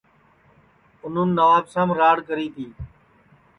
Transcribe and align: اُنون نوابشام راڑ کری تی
اُنون 1.03 1.29
نوابشام 1.37 1.89
راڑ 1.99 2.17
کری 2.27 2.47
تی 2.55 2.65